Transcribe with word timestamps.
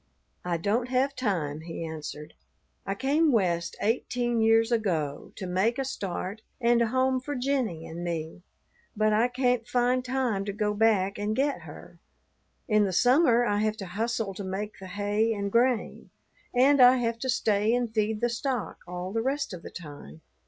"I 0.43 0.57
don't 0.57 0.89
have 0.89 1.15
time," 1.15 1.61
he 1.61 1.85
answered. 1.85 2.33
"I 2.87 2.95
came 2.95 3.31
West 3.31 3.75
eighteen 3.83 4.41
years 4.41 4.71
ago 4.71 5.31
to 5.35 5.45
make 5.45 5.77
a 5.77 5.85
start 5.85 6.41
and 6.59 6.81
a 6.81 6.87
home 6.87 7.19
for 7.19 7.35
Jennie 7.35 7.85
and 7.85 8.03
me, 8.03 8.41
but 8.97 9.13
I 9.13 9.27
can't 9.27 9.67
find 9.67 10.03
time 10.03 10.43
to 10.45 10.53
go 10.53 10.73
back 10.73 11.19
and 11.19 11.35
get 11.35 11.61
her. 11.61 11.99
In 12.67 12.83
the 12.85 12.91
summer 12.93 13.45
I 13.45 13.59
have 13.59 13.77
to 13.77 13.85
hustle 13.85 14.33
to 14.33 14.43
make 14.43 14.79
the 14.79 14.87
hay 14.87 15.33
and 15.35 15.51
grain, 15.51 16.09
and 16.51 16.81
I 16.81 16.97
have 16.97 17.19
to 17.19 17.29
stay 17.29 17.75
and 17.75 17.87
feed 17.93 18.21
the 18.21 18.29
stock 18.31 18.79
all 18.87 19.11
the 19.13 19.21
rest 19.21 19.53
of 19.53 19.61
the 19.61 19.69
time." 19.69 20.21